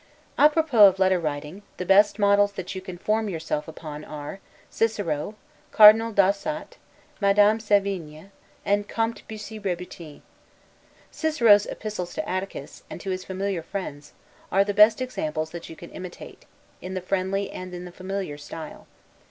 'A 0.39 0.49
propos' 0.49 0.89
of 0.93 0.97
letter 0.97 1.19
writing, 1.19 1.61
the 1.77 1.85
best 1.85 2.17
models 2.17 2.53
that 2.53 2.73
you 2.73 2.81
can 2.81 2.97
form 2.97 3.29
yourself 3.29 3.67
upon 3.67 4.03
are, 4.03 4.39
Cicero, 4.67 5.35
Cardinal 5.71 6.11
d'Ossat, 6.11 6.77
Madame 7.21 7.59
Sevigne, 7.59 8.31
and 8.65 8.87
Comte 8.89 9.21
Bussy 9.27 9.59
Rebutin. 9.59 10.23
Cicero's 11.11 11.67
Epistles 11.67 12.15
to 12.15 12.27
Atticus, 12.27 12.81
and 12.89 12.99
to 12.99 13.11
his 13.11 13.23
familiar 13.23 13.61
friends, 13.61 14.13
are 14.51 14.63
the 14.63 14.73
best 14.73 15.01
examples 15.03 15.51
that 15.51 15.69
you 15.69 15.75
can 15.75 15.91
imitate, 15.91 16.45
in 16.81 16.95
the 16.95 17.01
friendly 17.01 17.51
and 17.51 17.71
the 17.71 17.91
familiar 17.91 18.39
style. 18.39 18.87